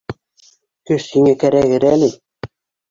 [0.91, 2.13] Көс һиңә кәрәгер әле...